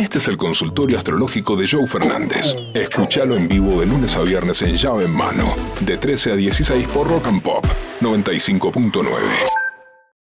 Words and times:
Este 0.00 0.16
es 0.16 0.28
el 0.28 0.38
consultorio 0.38 0.96
astrológico 0.96 1.56
de 1.56 1.68
Joe 1.68 1.86
Fernández. 1.86 2.56
Escúchalo 2.72 3.36
en 3.36 3.46
vivo 3.46 3.80
de 3.80 3.84
lunes 3.84 4.16
a 4.16 4.22
viernes 4.22 4.62
en 4.62 4.74
llave 4.74 5.04
en 5.04 5.10
mano, 5.10 5.54
de 5.80 5.98
13 5.98 6.32
a 6.32 6.36
16 6.36 6.88
por 6.88 7.06
Rock 7.06 7.26
and 7.26 7.42
Pop 7.42 7.66
95.9. 8.00 9.04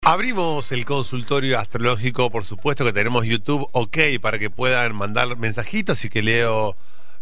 Abrimos 0.02 0.74
el 0.74 0.84
consultorio 0.84 1.58
astrológico, 1.58 2.30
por 2.30 2.44
supuesto 2.44 2.84
que 2.84 2.92
tenemos 2.92 3.26
YouTube 3.26 3.70
OK 3.72 3.98
para 4.22 4.38
que 4.38 4.50
puedan 4.50 4.98
mandar 4.98 5.38
mensajitos 5.38 6.04
y 6.04 6.10
que 6.10 6.24
Leo, 6.24 6.76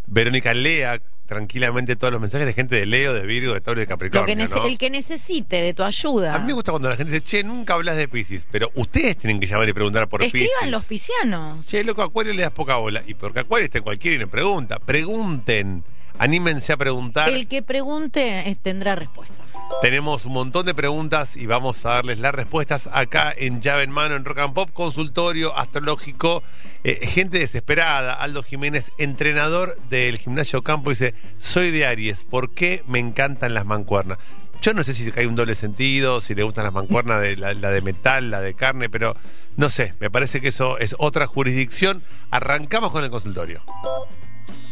Verónica 0.08 0.56
lea 0.56 1.00
tranquilamente 1.28 1.96
todos 1.96 2.12
los 2.12 2.20
mensajes 2.22 2.48
de 2.48 2.54
gente 2.54 2.76
de 2.76 2.86
Leo, 2.88 3.14
de 3.14 3.26
Virgo, 3.28 3.54
de 3.54 3.62
Tauro 3.62 3.80
y 3.80 3.84
de 3.84 3.86
Lo 3.86 3.90
Capricornio. 3.90 4.26
que 4.26 4.42
nece- 4.42 4.56
¿no? 4.56 4.66
El 4.66 4.78
que 4.78 4.90
necesite 4.90 5.58
de 5.62 5.74
tu 5.74 5.84
ayuda. 5.84 6.34
A 6.34 6.40
mí 6.40 6.48
me 6.48 6.54
gusta 6.54 6.72
cuando 6.72 6.90
la 6.90 6.96
gente 6.96 7.12
dice, 7.14 7.24
che, 7.24 7.44
nunca 7.44 7.76
hablas 7.76 7.98
de 7.98 8.08
Pisces, 8.08 8.48
pero 8.50 8.72
ustedes 8.76 9.18
tienen 9.18 9.40
que 9.40 9.46
llamar 9.46 9.70
y 9.70 9.74
preguntar 9.74 10.08
por 10.08 10.24
Escriban 10.24 10.48
Pisces. 10.50 10.72
los 10.72 10.86
piscianos. 10.86 11.68
Che, 11.68 11.84
loco, 11.84 12.02
Acuario 12.02 12.34
le 12.34 12.42
das 12.42 12.52
poca 12.52 12.78
bola. 12.78 13.04
Y 13.06 13.14
porque 13.14 13.42
Acuario 13.42 13.66
está 13.66 13.78
en 13.78 13.84
cualquiera 13.84 14.16
y 14.16 14.20
le 14.20 14.28
pregunta. 14.28 14.80
Pregunten. 14.80 15.84
Anímense 16.20 16.74
a 16.74 16.78
preguntar. 16.78 17.30
El 17.30 17.48
que 17.48 17.62
pregunte 17.62 18.50
eh, 18.50 18.58
tendrá 18.60 18.96
respuesta. 18.96 19.36
Tenemos 19.82 20.26
un 20.26 20.34
montón 20.34 20.66
de 20.66 20.74
preguntas 20.74 21.38
y 21.38 21.46
vamos 21.46 21.86
a 21.86 21.90
darles 21.92 22.20
las 22.20 22.34
respuestas 22.34 22.90
acá 22.92 23.34
en 23.36 23.62
llave 23.62 23.84
en 23.84 23.92
mano 23.92 24.16
en 24.16 24.26
Rock 24.26 24.40
and 24.40 24.54
Pop, 24.54 24.70
consultorio 24.74 25.56
astrológico, 25.58 26.44
Eh, 26.84 27.06
gente 27.06 27.40
desesperada. 27.40 28.14
Aldo 28.14 28.44
Jiménez, 28.44 28.92
entrenador 28.98 29.78
del 29.90 30.18
gimnasio 30.20 30.62
Campo, 30.62 30.92
dice: 30.92 31.14
Soy 31.40 31.72
de 31.72 31.86
Aries, 31.86 32.24
¿por 32.24 32.52
qué 32.52 32.84
me 32.88 33.00
encantan 33.00 33.54
las 33.54 33.66
mancuernas? 33.66 34.20
Yo 34.62 34.74
no 34.74 34.84
sé 34.84 34.94
si 34.94 35.12
hay 35.18 35.26
un 35.26 35.36
doble 35.36 35.56
sentido, 35.56 36.22
si 36.22 36.34
le 36.34 36.44
gustan 36.44 36.64
las 36.64 36.74
mancuernas, 36.74 37.22
de, 37.22 37.36
la, 37.36 37.54
de 37.54 37.82
metal, 37.82 38.32
la 38.32 38.42
de 38.42 38.54
carne, 38.54 38.90
pero 38.90 39.16
no 39.58 39.70
sé, 39.70 39.96
me 40.00 40.10
parece 40.10 40.40
que 40.40 40.48
eso 40.48 40.78
es 40.78 40.96
otra 40.98 41.28
jurisdicción. 41.28 42.04
Arrancamos 42.32 42.92
con 42.92 43.04
el 43.04 43.10
consultorio. 43.10 43.62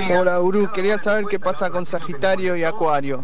Hola, 0.10 0.38
Gurú. 0.38 0.72
Quería 0.72 0.98
saber 0.98 1.26
qué 1.30 1.40
pasa 1.40 1.70
con 1.70 1.86
Sagitario 1.86 2.56
y 2.56 2.64
Acuario. 2.64 3.24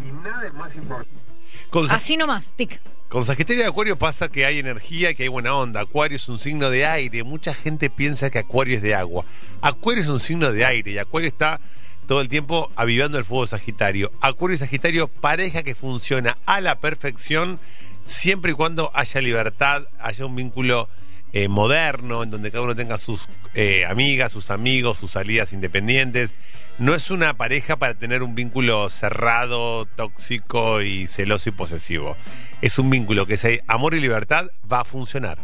Con 1.72 1.90
Así 1.90 2.18
nomás, 2.18 2.52
tic. 2.54 2.82
Con 3.08 3.24
Sagitario 3.24 3.62
y 3.62 3.66
Acuario 3.66 3.96
pasa 3.96 4.28
que 4.28 4.44
hay 4.44 4.58
energía, 4.58 5.14
que 5.14 5.22
hay 5.22 5.30
buena 5.30 5.54
onda. 5.54 5.80
Acuario 5.80 6.16
es 6.16 6.28
un 6.28 6.38
signo 6.38 6.68
de 6.68 6.84
aire. 6.84 7.24
Mucha 7.24 7.54
gente 7.54 7.88
piensa 7.88 8.28
que 8.28 8.40
Acuario 8.40 8.76
es 8.76 8.82
de 8.82 8.94
agua. 8.94 9.24
Acuario 9.62 10.02
es 10.02 10.08
un 10.10 10.20
signo 10.20 10.52
de 10.52 10.66
aire 10.66 10.90
y 10.90 10.98
Acuario 10.98 11.28
está 11.28 11.60
todo 12.06 12.20
el 12.20 12.28
tiempo 12.28 12.70
avivando 12.76 13.16
el 13.16 13.24
fuego 13.24 13.46
Sagitario. 13.46 14.12
Acuario 14.20 14.56
y 14.56 14.58
Sagitario, 14.58 15.08
pareja 15.08 15.62
que 15.62 15.74
funciona 15.74 16.36
a 16.44 16.60
la 16.60 16.78
perfección 16.78 17.58
siempre 18.04 18.52
y 18.52 18.54
cuando 18.54 18.90
haya 18.92 19.22
libertad, 19.22 19.84
haya 19.98 20.26
un 20.26 20.36
vínculo 20.36 20.90
eh, 21.32 21.48
moderno, 21.48 22.22
en 22.22 22.30
donde 22.30 22.50
cada 22.50 22.64
uno 22.64 22.76
tenga 22.76 22.98
sus 22.98 23.30
eh, 23.54 23.86
amigas, 23.86 24.30
sus 24.30 24.50
amigos, 24.50 24.98
sus 24.98 25.12
salidas 25.12 25.54
independientes. 25.54 26.34
No 26.82 26.96
es 26.96 27.12
una 27.12 27.34
pareja 27.34 27.76
para 27.76 27.94
tener 27.94 28.24
un 28.24 28.34
vínculo 28.34 28.90
cerrado, 28.90 29.86
tóxico 29.86 30.82
y 30.82 31.06
celoso 31.06 31.48
y 31.48 31.52
posesivo. 31.52 32.16
Es 32.60 32.76
un 32.76 32.90
vínculo 32.90 33.24
que 33.24 33.36
si 33.36 33.60
amor 33.68 33.94
y 33.94 34.00
libertad 34.00 34.46
va 34.70 34.80
a 34.80 34.84
funcionar. 34.84 35.38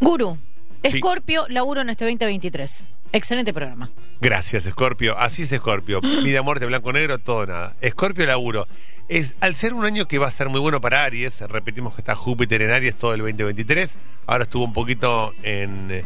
Guru, 0.00 0.36
Sí. 0.82 0.98
Escorpio, 0.98 1.46
laburo 1.48 1.80
en 1.80 1.88
este 1.88 2.04
2023. 2.04 2.90
Excelente 3.12 3.54
programa. 3.54 3.88
Gracias, 4.20 4.66
Escorpio. 4.66 5.18
Así 5.18 5.44
es, 5.44 5.52
Escorpio. 5.52 6.02
Vida, 6.02 6.42
muerte, 6.42 6.66
blanco, 6.66 6.92
negro, 6.92 7.16
todo 7.16 7.46
nada. 7.46 7.74
Escorpio, 7.80 8.26
laburo. 8.26 8.68
Es, 9.08 9.34
al 9.40 9.54
ser 9.54 9.72
un 9.72 9.86
año 9.86 10.06
que 10.06 10.18
va 10.18 10.26
a 10.26 10.30
ser 10.30 10.50
muy 10.50 10.60
bueno 10.60 10.82
para 10.82 11.04
Aries, 11.04 11.40
repetimos 11.40 11.94
que 11.94 12.02
está 12.02 12.14
Júpiter 12.14 12.60
en 12.60 12.70
Aries 12.70 12.96
todo 12.96 13.14
el 13.14 13.20
2023. 13.20 13.98
Ahora 14.26 14.44
estuvo 14.44 14.64
un 14.64 14.74
poquito 14.74 15.32
en, 15.42 16.02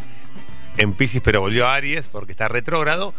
en 0.76 0.92
Pisces, 0.92 1.22
pero 1.24 1.40
volvió 1.40 1.66
a 1.66 1.74
Aries 1.74 2.06
porque 2.06 2.30
está 2.30 2.46
retrógrado. 2.46 3.14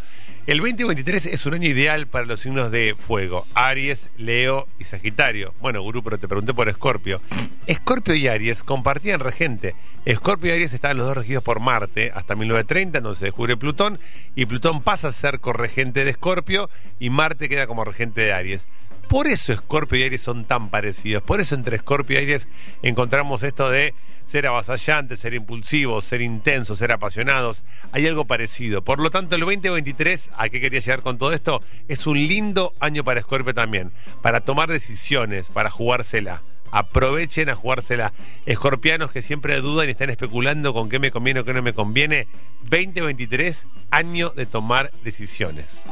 El 0.50 0.58
2023 0.62 1.28
es 1.28 1.46
un 1.46 1.54
año 1.54 1.70
ideal 1.70 2.08
para 2.08 2.26
los 2.26 2.40
signos 2.40 2.72
de 2.72 2.96
fuego: 2.98 3.46
Aries, 3.54 4.10
Leo 4.18 4.68
y 4.80 4.84
Sagitario. 4.84 5.54
Bueno, 5.62 5.84
Gurú, 5.84 6.02
pero 6.02 6.18
te 6.18 6.28
pregunté 6.28 6.56
por 6.56 6.68
Escorpio. 6.68 7.22
Escorpio 7.68 8.16
y 8.16 8.28
Aries 8.28 8.64
compartían 8.64 9.20
regente. 9.20 9.76
Escorpio 10.06 10.50
y 10.50 10.56
Aries 10.56 10.74
estaban 10.74 10.98
los 10.98 11.06
dos 11.06 11.18
regidos 11.18 11.44
por 11.44 11.60
Marte 11.60 12.12
hasta 12.16 12.36
1930, 12.36 13.00
donde 13.00 13.20
se 13.20 13.26
descubre 13.26 13.58
Plutón, 13.58 14.00
y 14.36 14.48
Plutón 14.48 14.82
pasa 14.82 15.10
a 15.10 15.12
ser 15.12 15.40
corregente 15.40 16.04
de 16.04 16.10
Escorpio 16.10 16.68
y 17.00 17.12
Marte 17.12 17.48
queda 17.48 17.68
como 17.68 17.86
regente 17.86 18.22
de 18.22 18.34
Aries. 18.34 18.68
Por 19.10 19.26
eso 19.26 19.52
Escorpio 19.54 19.98
y 19.98 20.04
Aries 20.04 20.22
son 20.22 20.46
tan 20.46 20.70
parecidos. 20.70 21.24
Por 21.24 21.42
eso 21.42 21.56
entre 21.56 21.76
Escorpio 21.76 22.20
y 22.20 22.24
Aries 22.24 22.48
encontramos 22.84 23.42
esto 23.42 23.68
de 23.68 23.96
ser 24.24 24.46
avasallantes, 24.46 25.20
ser 25.20 25.34
impulsivos, 25.34 26.06
ser 26.06 26.22
intensos, 26.22 26.78
ser 26.78 26.92
apasionados. 26.92 27.64
Hay 27.92 28.06
algo 28.06 28.26
parecido. 28.26 28.84
Por 28.84 29.00
lo 29.00 29.10
tanto, 29.10 29.34
el 29.34 29.42
2023, 29.42 30.30
¿a 30.38 30.48
qué 30.50 30.62
quería 30.62 30.80
llegar 30.80 31.02
con 31.02 31.18
todo 31.18 31.34
esto? 31.34 31.64
Es 31.88 32.06
un 32.06 32.20
lindo 32.20 32.72
año 32.80 33.04
para 33.04 33.20
Escorpio 33.20 33.56
también, 33.56 33.92
para 34.22 34.42
tomar 34.42 34.70
decisiones, 34.70 35.48
para 35.48 35.72
jugársela. 35.72 36.44
Aprovechen 36.72 37.50
a 37.50 37.56
jugársela. 37.56 38.14
Escorpianos 38.46 39.10
que 39.10 39.24
siempre 39.24 39.60
dudan 39.60 39.88
y 39.88 39.92
están 39.92 40.12
especulando 40.12 40.72
con 40.72 40.88
qué 40.88 41.00
me 41.00 41.10
conviene 41.10 41.40
o 41.40 41.46
qué 41.46 41.54
no 41.56 41.64
me 41.64 41.74
conviene. 41.74 42.28
2023, 42.70 43.66
año 43.90 44.30
de 44.30 44.46
tomar 44.46 44.92
decisiones. 45.04 45.88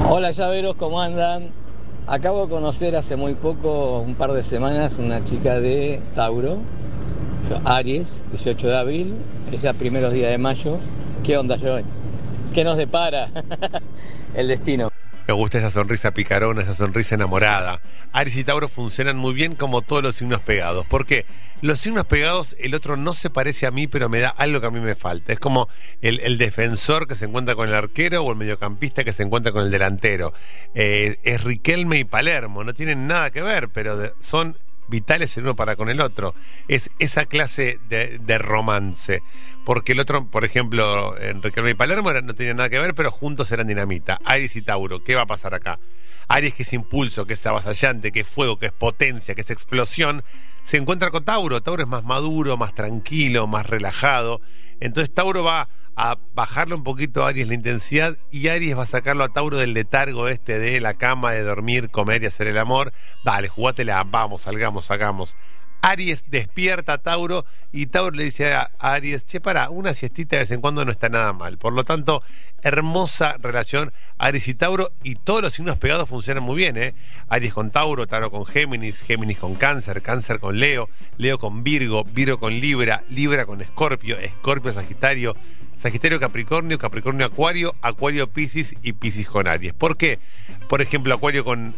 Hola 0.00 0.30
llaveros, 0.30 0.74
¿cómo 0.76 1.00
andan? 1.00 1.50
Acabo 2.06 2.42
de 2.42 2.48
conocer 2.50 2.96
hace 2.96 3.16
muy 3.16 3.34
poco, 3.34 4.00
un 4.00 4.14
par 4.14 4.32
de 4.32 4.42
semanas, 4.42 4.98
una 4.98 5.24
chica 5.24 5.60
de 5.60 6.00
Tauro, 6.14 6.58
Aries, 7.64 8.24
18 8.30 8.68
de 8.68 8.76
abril, 8.76 9.14
ella 9.52 9.72
primeros 9.72 10.12
días 10.12 10.30
de 10.30 10.38
mayo. 10.38 10.78
¿Qué 11.24 11.36
onda, 11.36 11.56
Joey? 11.58 11.84
¿Qué 12.52 12.64
nos 12.64 12.76
depara 12.76 13.28
el 14.34 14.48
destino? 14.48 14.91
Me 15.26 15.34
gusta 15.34 15.58
esa 15.58 15.70
sonrisa 15.70 16.12
picarona, 16.12 16.62
esa 16.62 16.74
sonrisa 16.74 17.14
enamorada. 17.14 17.80
Aries 18.12 18.36
y 18.36 18.44
Tauro 18.44 18.68
funcionan 18.68 19.16
muy 19.16 19.34
bien 19.34 19.54
como 19.54 19.82
todos 19.82 20.02
los 20.02 20.16
signos 20.16 20.40
pegados. 20.40 20.84
¿Por 20.86 21.06
qué? 21.06 21.26
Los 21.60 21.78
signos 21.78 22.06
pegados, 22.06 22.56
el 22.58 22.74
otro 22.74 22.96
no 22.96 23.14
se 23.14 23.30
parece 23.30 23.66
a 23.66 23.70
mí, 23.70 23.86
pero 23.86 24.08
me 24.08 24.18
da 24.18 24.30
algo 24.30 24.60
que 24.60 24.66
a 24.66 24.70
mí 24.70 24.80
me 24.80 24.96
falta. 24.96 25.32
Es 25.32 25.38
como 25.38 25.68
el, 26.00 26.38
defensor 26.38 27.06
que 27.06 27.14
se 27.14 27.26
encuentra 27.26 27.54
con 27.54 27.68
el 27.68 27.74
arquero 27.74 28.22
o 28.22 28.32
el 28.32 28.36
mediocampista 28.36 29.04
que 29.04 29.12
se 29.12 29.22
encuentra 29.22 29.52
con 29.52 29.64
el 29.64 29.70
delantero. 29.70 30.32
Eh, 30.74 31.18
es 31.22 31.44
Riquelme 31.44 31.98
y 31.98 32.04
Palermo, 32.04 32.64
no 32.64 32.74
tienen 32.74 33.06
nada 33.06 33.30
que 33.30 33.42
ver, 33.42 33.68
pero 33.68 33.96
son 34.18 34.56
vitales 34.92 35.36
el 35.36 35.42
uno 35.42 35.56
para 35.56 35.74
con 35.74 35.90
el 35.90 36.00
otro. 36.00 36.34
Es 36.68 36.92
esa 37.00 37.24
clase 37.24 37.80
de, 37.88 38.18
de 38.18 38.38
romance. 38.38 39.22
Porque 39.64 39.92
el 39.92 40.00
otro, 40.00 40.26
por 40.26 40.44
ejemplo, 40.44 41.18
en 41.20 41.42
Riquelme 41.42 41.70
y 41.70 41.74
Palermo 41.74 42.12
no 42.12 42.34
tenían 42.34 42.58
nada 42.58 42.70
que 42.70 42.78
ver, 42.78 42.94
pero 42.94 43.10
juntos 43.10 43.50
eran 43.50 43.66
dinamita. 43.66 44.20
Aries 44.24 44.54
y 44.54 44.62
Tauro, 44.62 45.02
¿qué 45.02 45.16
va 45.16 45.22
a 45.22 45.26
pasar 45.26 45.54
acá? 45.54 45.80
Aries, 46.28 46.54
que 46.54 46.62
es 46.62 46.72
impulso, 46.72 47.26
que 47.26 47.32
es 47.32 47.46
avasallante, 47.46 48.12
que 48.12 48.20
es 48.20 48.28
fuego, 48.28 48.58
que 48.58 48.66
es 48.66 48.72
potencia, 48.72 49.34
que 49.34 49.40
es 49.40 49.50
explosión, 49.50 50.22
se 50.62 50.76
encuentra 50.76 51.10
con 51.10 51.24
Tauro. 51.24 51.60
Tauro 51.60 51.82
es 51.82 51.88
más 51.88 52.04
maduro, 52.04 52.56
más 52.56 52.74
tranquilo, 52.74 53.46
más 53.46 53.66
relajado. 53.66 54.40
Entonces 54.80 55.12
Tauro 55.12 55.42
va 55.42 55.68
a 55.96 56.18
bajarle 56.34 56.74
un 56.74 56.84
poquito 56.84 57.24
a 57.24 57.28
Aries 57.28 57.48
la 57.48 57.54
intensidad 57.54 58.16
y 58.30 58.48
Aries 58.48 58.76
va 58.76 58.84
a 58.84 58.86
sacarlo 58.86 59.24
a 59.24 59.28
Tauro 59.28 59.58
del 59.58 59.74
letargo 59.74 60.28
este 60.28 60.58
de 60.58 60.80
la 60.80 60.94
cama, 60.94 61.32
de 61.32 61.42
dormir, 61.42 61.90
comer 61.90 62.22
y 62.22 62.26
hacer 62.26 62.46
el 62.46 62.58
amor. 62.58 62.92
Dale, 63.24 63.48
jugátela, 63.48 64.02
vamos, 64.04 64.42
salgamos, 64.42 64.90
hagamos. 64.90 65.36
Aries 65.82 66.24
despierta 66.28 66.92
a 66.94 66.98
Tauro 66.98 67.44
y 67.72 67.86
Tauro 67.86 68.16
le 68.16 68.24
dice 68.24 68.54
a 68.54 68.70
a 68.78 68.94
Aries, 68.94 69.24
che, 69.24 69.40
para, 69.40 69.68
una 69.68 69.94
siestita 69.94 70.36
de 70.36 70.42
vez 70.42 70.50
en 70.52 70.60
cuando 70.60 70.84
no 70.84 70.92
está 70.92 71.08
nada 71.08 71.32
mal. 71.32 71.58
Por 71.58 71.72
lo 71.72 71.84
tanto, 71.84 72.22
hermosa 72.62 73.36
relación 73.40 73.92
Aries 74.18 74.46
y 74.48 74.54
Tauro 74.54 74.92
y 75.02 75.16
todos 75.16 75.42
los 75.42 75.54
signos 75.54 75.78
pegados 75.78 76.08
funcionan 76.08 76.44
muy 76.44 76.56
bien, 76.56 76.76
¿eh? 76.76 76.94
Aries 77.28 77.52
con 77.52 77.70
Tauro, 77.70 78.06
Tauro 78.06 78.30
con 78.30 78.46
Géminis, 78.46 79.02
Géminis 79.02 79.38
con 79.38 79.56
Cáncer, 79.56 80.02
Cáncer 80.02 80.38
con 80.38 80.58
Leo, 80.58 80.88
Leo 81.16 81.38
con 81.38 81.64
Virgo, 81.64 82.04
Virgo 82.04 82.38
con 82.38 82.54
Libra, 82.54 83.02
Libra 83.10 83.44
con 83.44 83.60
Escorpio, 83.60 84.18
Escorpio 84.18 84.72
Sagitario, 84.72 85.36
Sagitario 85.82 86.20
Capricornio, 86.20 86.78
Capricornio 86.78 87.26
Acuario, 87.26 87.74
Acuario 87.82 88.28
Piscis 88.28 88.76
y 88.84 88.92
Piscis 88.92 89.26
con 89.26 89.48
Aries. 89.48 89.72
¿Por 89.72 89.96
qué? 89.96 90.20
Por 90.68 90.80
ejemplo, 90.80 91.12
Acuario 91.12 91.44
con 91.44 91.74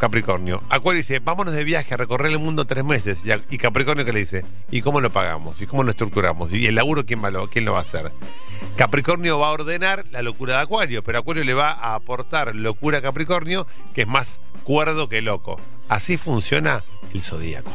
Capricornio. 0.00 0.64
Acuario 0.68 0.96
dice, 0.96 1.20
vámonos 1.20 1.54
de 1.54 1.62
viaje 1.62 1.94
a 1.94 1.96
recorrer 1.96 2.32
el 2.32 2.40
mundo 2.40 2.64
tres 2.64 2.82
meses. 2.82 3.20
Y, 3.48 3.58
Capricornio 3.58 4.04
que 4.04 4.12
le 4.12 4.18
dice, 4.18 4.44
¿y 4.72 4.82
cómo 4.82 5.00
lo 5.00 5.10
pagamos? 5.10 5.62
¿Y 5.62 5.66
cómo 5.68 5.84
lo 5.84 5.90
estructuramos? 5.90 6.52
¿Y 6.52 6.66
el 6.66 6.74
laburo 6.74 7.06
quién, 7.06 7.22
va 7.22 7.30
quién 7.46 7.64
lo 7.64 7.74
va 7.74 7.78
a 7.78 7.82
hacer? 7.82 8.10
Capricornio 8.74 9.38
va 9.38 9.46
a 9.46 9.52
ordenar 9.52 10.06
la 10.10 10.22
locura 10.22 10.56
de 10.56 10.62
Acuario, 10.62 11.04
pero 11.04 11.20
Acuario 11.20 11.44
le 11.44 11.54
va 11.54 11.70
a 11.70 11.94
aportar 11.94 12.52
locura 12.56 12.98
a 12.98 13.02
Capricornio, 13.02 13.68
que 13.94 14.02
es 14.02 14.08
más 14.08 14.40
cuerdo 14.64 15.08
que 15.08 15.22
loco. 15.22 15.60
Así 15.88 16.16
funciona 16.16 16.82
el 17.14 17.22
zodíaco. 17.22 17.70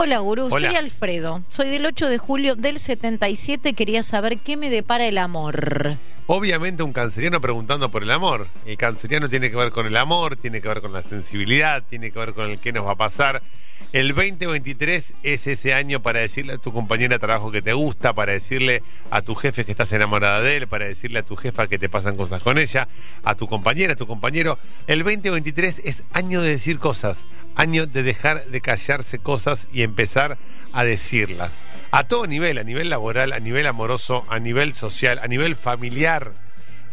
Hola, 0.00 0.20
gurú. 0.20 0.46
Hola. 0.48 0.68
Soy 0.68 0.76
Alfredo. 0.76 1.42
Soy 1.48 1.70
del 1.70 1.84
8 1.84 2.08
de 2.08 2.18
julio 2.18 2.54
del 2.54 2.78
77. 2.78 3.72
Quería 3.72 4.04
saber 4.04 4.38
qué 4.38 4.56
me 4.56 4.70
depara 4.70 5.04
el 5.06 5.18
amor. 5.18 5.96
Obviamente 6.28 6.84
un 6.84 6.92
canceriano 6.92 7.40
preguntando 7.40 7.88
por 7.88 8.04
el 8.04 8.12
amor. 8.12 8.46
El 8.64 8.76
canceriano 8.76 9.28
tiene 9.28 9.50
que 9.50 9.56
ver 9.56 9.72
con 9.72 9.86
el 9.86 9.96
amor, 9.96 10.36
tiene 10.36 10.60
que 10.60 10.68
ver 10.68 10.82
con 10.82 10.92
la 10.92 11.02
sensibilidad, 11.02 11.82
tiene 11.82 12.12
que 12.12 12.18
ver 12.20 12.32
con 12.32 12.48
el 12.48 12.60
qué 12.60 12.70
nos 12.70 12.86
va 12.86 12.92
a 12.92 12.94
pasar. 12.94 13.42
El 13.90 14.08
2023 14.08 15.14
es 15.22 15.46
ese 15.46 15.72
año 15.72 16.02
para 16.02 16.20
decirle 16.20 16.52
a 16.52 16.58
tu 16.58 16.74
compañera 16.74 17.14
de 17.14 17.18
trabajo 17.20 17.50
que 17.50 17.62
te 17.62 17.72
gusta, 17.72 18.12
para 18.12 18.32
decirle 18.32 18.82
a 19.10 19.22
tu 19.22 19.34
jefe 19.34 19.64
que 19.64 19.70
estás 19.70 19.90
enamorada 19.92 20.42
de 20.42 20.58
él, 20.58 20.68
para 20.68 20.86
decirle 20.86 21.20
a 21.20 21.22
tu 21.22 21.36
jefa 21.36 21.68
que 21.68 21.78
te 21.78 21.88
pasan 21.88 22.14
cosas 22.14 22.42
con 22.42 22.58
ella, 22.58 22.86
a 23.24 23.34
tu 23.34 23.46
compañera, 23.46 23.94
a 23.94 23.96
tu 23.96 24.06
compañero. 24.06 24.58
El 24.88 25.04
2023 25.04 25.80
es 25.86 26.02
año 26.12 26.42
de 26.42 26.50
decir 26.50 26.78
cosas, 26.78 27.24
año 27.54 27.86
de 27.86 28.02
dejar 28.02 28.44
de 28.44 28.60
callarse 28.60 29.20
cosas 29.20 29.68
y 29.72 29.80
empezar 29.80 30.36
a 30.74 30.84
decirlas. 30.84 31.66
A 31.90 32.04
todo 32.04 32.26
nivel, 32.26 32.58
a 32.58 32.64
nivel 32.64 32.90
laboral, 32.90 33.32
a 33.32 33.40
nivel 33.40 33.66
amoroso, 33.66 34.26
a 34.28 34.38
nivel 34.38 34.74
social, 34.74 35.18
a 35.18 35.28
nivel 35.28 35.56
familiar. 35.56 36.34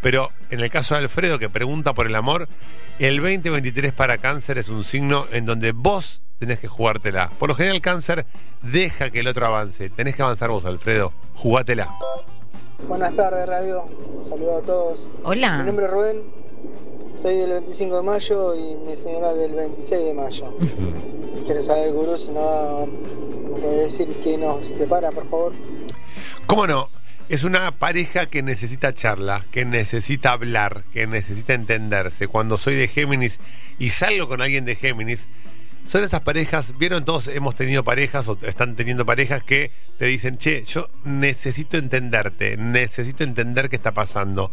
Pero 0.01 0.31
en 0.49 0.61
el 0.61 0.69
caso 0.69 0.95
de 0.95 1.01
Alfredo 1.01 1.39
que 1.39 1.49
pregunta 1.49 1.93
por 1.93 2.07
el 2.07 2.15
amor, 2.15 2.47
el 2.99 3.17
2023 3.17 3.91
para 3.91 4.17
cáncer 4.17 4.57
es 4.57 4.69
un 4.69 4.85
signo 4.85 5.27
en 5.33 5.43
donde 5.43 5.73
vos 5.73 6.21
tenés 6.39 6.59
que 6.59 6.67
jugártela. 6.67 7.29
Por 7.39 7.49
lo 7.49 7.55
general, 7.55 7.81
cáncer 7.81 8.25
deja 8.61 9.09
que 9.09 9.19
el 9.19 9.27
otro 9.27 9.45
avance. 9.45 9.89
Tenés 9.89 10.15
que 10.15 10.21
avanzar 10.21 10.49
vos, 10.49 10.65
Alfredo. 10.65 11.13
Jugátela. 11.35 11.89
Buenas 12.87 13.15
tardes, 13.15 13.47
radio. 13.47 13.85
Saludos 14.29 14.63
a 14.63 14.65
todos. 14.65 15.09
Hola. 15.23 15.59
Mi 15.59 15.65
nombre 15.65 15.85
es 15.85 15.91
Rubén. 15.91 16.21
Soy 17.13 17.37
del 17.37 17.51
25 17.51 17.95
de 17.95 18.01
mayo 18.01 18.55
y 18.55 18.75
mi 18.75 18.95
señora 18.95 19.33
del 19.33 19.53
26 19.53 20.05
de 20.05 20.13
mayo. 20.13 20.57
Quiero 21.45 21.61
saber, 21.61 21.93
gurú, 21.93 22.17
si 22.17 22.29
no 22.29 22.87
me 22.87 23.59
puede 23.61 23.83
decir 23.83 24.07
qué 24.21 24.37
nos 24.37 24.77
depara, 24.77 25.11
por 25.11 25.29
favor. 25.29 25.53
¿Cómo 26.45 26.67
no? 26.67 26.89
Es 27.29 27.43
una 27.43 27.71
pareja 27.71 28.25
que 28.25 28.43
necesita 28.43 28.93
charla, 28.93 29.45
que 29.51 29.65
necesita 29.65 30.33
hablar, 30.33 30.83
que 30.91 31.07
necesita 31.07 31.53
entenderse. 31.53 32.27
Cuando 32.27 32.57
soy 32.57 32.75
de 32.75 32.87
Géminis 32.87 33.39
y 33.79 33.89
salgo 33.89 34.27
con 34.27 34.41
alguien 34.41 34.65
de 34.65 34.75
Géminis, 34.75 35.27
son 35.85 36.03
esas 36.03 36.21
parejas, 36.21 36.77
vieron 36.77 37.05
todos, 37.05 37.27
hemos 37.27 37.55
tenido 37.55 37.83
parejas 37.83 38.27
o 38.27 38.37
están 38.41 38.75
teniendo 38.75 39.05
parejas 39.05 39.43
que 39.43 39.71
te 39.99 40.05
dicen, 40.05 40.37
che, 40.37 40.63
yo 40.63 40.87
necesito 41.03 41.77
entenderte, 41.77 42.57
necesito 42.57 43.23
entender 43.23 43.69
qué 43.69 43.75
está 43.75 43.93
pasando. 43.93 44.51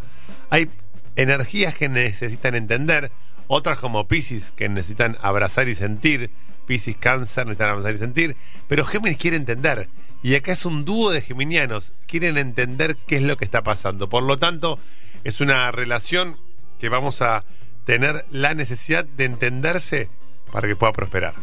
Hay 0.50 0.69
energías 1.17 1.75
que 1.75 1.88
necesitan 1.88 2.55
entender, 2.55 3.11
otras 3.46 3.79
como 3.79 4.06
Pisces 4.08 4.52
que 4.52 4.69
necesitan 4.69 5.17
abrazar 5.23 5.69
y 5.69 5.75
sentir, 5.75 6.31
Pisces 6.67 6.96
Cáncer 6.96 7.46
necesitan 7.46 7.70
abrazar 7.70 7.94
y 7.94 7.99
sentir, 7.99 8.37
pero 8.69 8.84
Géminis 8.84 9.19
quiere 9.19 9.37
entender. 9.37 9.88
Y 10.23 10.37
acá 10.37 10.52
es 10.52 10.64
un 10.64 10.84
dúo 10.84 11.11
de 11.11 11.20
geminianos, 11.20 11.93
quieren 12.06 12.38
entender 12.38 12.96
qué 13.08 13.17
es 13.17 13.23
lo 13.23 13.37
que 13.37 13.44
está 13.44 13.62
pasando. 13.62 14.08
Por 14.08 14.23
lo 14.23 14.38
tanto, 14.38 14.79
es 15.25 15.40
una 15.40 15.73
relación 15.73 16.37
que 16.79 16.88
vamos 16.88 17.23
a 17.23 17.44
tener 17.84 18.25
la 18.31 18.55
necesidad 18.55 19.05
de 19.05 19.25
entenderse 19.25 20.08
para 20.52 20.69
que 20.69 20.76
pueda 20.76 20.93
prosperar. 20.93 21.34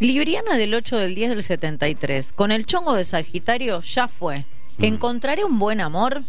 Libriana 0.00 0.56
del 0.56 0.74
8 0.74 0.96
del 0.96 1.14
10 1.14 1.30
del 1.30 1.42
73. 1.42 2.32
Con 2.32 2.52
el 2.52 2.64
chongo 2.64 2.94
de 2.94 3.04
Sagitario 3.04 3.80
ya 3.82 4.08
fue. 4.08 4.46
¿Encontraré 4.78 5.44
un 5.44 5.58
buen 5.58 5.80
amor? 5.80 6.22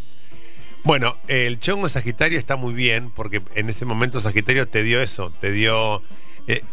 Bueno, 0.83 1.17
el 1.27 1.59
chongo 1.59 1.83
de 1.83 1.91
Sagitario 1.91 2.39
está 2.39 2.55
muy 2.55 2.73
bien 2.73 3.11
porque 3.11 3.41
en 3.55 3.69
ese 3.69 3.85
momento 3.85 4.19
Sagitario 4.19 4.67
te 4.67 4.81
dio 4.81 5.01
eso, 5.01 5.31
te 5.39 5.51
dio... 5.51 6.01
eh, 6.47 6.63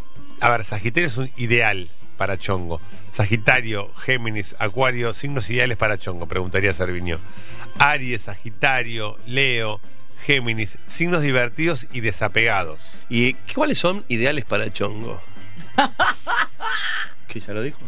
a 0.41 0.49
ver, 0.51 0.65
Sagitario 0.65 1.09
es 1.09 1.17
un 1.19 1.31
ideal 1.37 1.91
para 2.17 2.39
chongo. 2.39 2.81
Sagitario, 3.11 3.93
Géminis, 3.95 4.57
Acuario, 4.59 5.13
signos 5.13 5.51
ideales 5.51 5.77
para 5.77 5.99
chongo, 5.99 6.27
preguntaría 6.27 6.73
Serviño. 6.73 7.19
Aries, 7.79 8.23
Sagitario, 8.23 9.19
Leo, 9.27 9.81
Géminis, 10.27 10.79
signos 10.87 11.23
divertidos 11.23 11.87
y 11.93 12.01
desapegados. 12.01 12.81
¿Y 13.09 13.35
cuáles 13.55 13.79
son 13.79 14.05
ideales 14.09 14.45
para 14.45 14.65
el 14.65 14.73
chongo? 14.73 15.23
¿Que 17.29 17.39
ya 17.39 17.55
lo 17.55 17.63
dijo? 17.63 17.79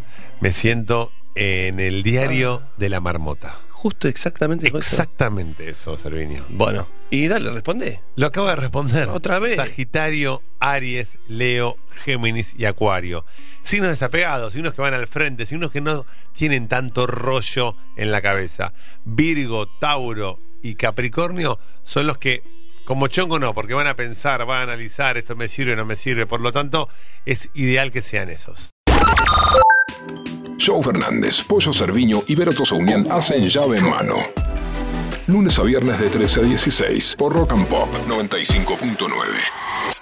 Me 0.41 0.53
siento 0.53 1.11
en 1.35 1.81
el 1.81 2.05
diario 2.05 2.63
de 2.77 2.91
la 2.91 3.01
marmota. 3.01 3.59
Justo 3.71 4.07
exactamente 4.07 4.69
eso. 4.69 4.79
Exactamente 4.79 5.69
eso, 5.69 5.97
Serviño. 5.97 6.45
Bueno, 6.49 6.87
y 7.11 7.27
dale, 7.27 7.51
responde. 7.51 8.03
Lo 8.15 8.29
acabo 8.29 8.47
de 8.47 8.55
responder. 8.55 9.09
Otra 9.09 9.41
vez. 9.41 9.57
Sagitario, 9.57 10.41
Aries, 10.61 11.19
Leo, 11.27 11.77
Géminis 12.05 12.55
y 12.57 12.67
Acuario. 12.67 13.25
Signos 13.63 13.91
desapegados, 13.91 14.53
signos 14.53 14.75
que 14.75 14.83
van 14.83 14.95
al 14.95 15.09
frente, 15.09 15.45
signos 15.45 15.73
que 15.73 15.81
no 15.81 16.07
tienen 16.35 16.69
tanto 16.69 17.09
rollo 17.09 17.75
en 17.97 18.13
la 18.13 18.21
cabeza. 18.21 18.73
Virgo, 19.05 19.67
Tauro 19.67 20.39
y 20.63 20.75
Capricornio 20.75 21.59
son 21.83 22.07
los 22.07 22.19
que, 22.19 22.43
como 22.85 23.09
chongo 23.09 23.39
no, 23.39 23.55
porque 23.55 23.75
van 23.75 23.87
a 23.87 23.97
pensar, 23.97 24.45
van 24.47 24.61
a 24.61 24.63
analizar, 24.63 25.17
esto 25.17 25.37
me 25.37 25.49
sirve, 25.49 25.77
no 25.77 25.85
me 25.85 25.97
sirve. 25.97 26.27
Por 26.27 26.41
lo 26.41 26.53
tanto, 26.53 26.89
es 27.27 27.51
ideal 27.55 27.91
que 27.91 28.03
sean 28.03 28.31
esos. 28.31 28.71
Joe 30.65 30.83
Fernández, 30.83 31.43
Pollo 31.45 31.73
Cerviño 31.73 32.23
y 32.27 32.35
Vero 32.35 32.53
Tosaunian 32.53 33.11
hacen 33.11 33.49
llave 33.49 33.79
en 33.79 33.89
mano. 33.89 34.17
Lunes 35.29 35.59
a 35.59 35.63
viernes 35.63 36.01
de 36.01 36.09
13 36.09 36.41
a 36.41 36.43
16 36.45 37.17
por 37.17 37.33
Rock 37.35 37.53
and 37.53 37.67
Pop 37.67 37.89
95.9. 38.09 39.98